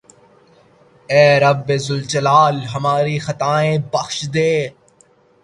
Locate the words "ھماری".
2.73-3.17